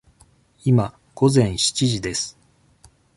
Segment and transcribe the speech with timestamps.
[0.65, 2.35] 今、午前七時です。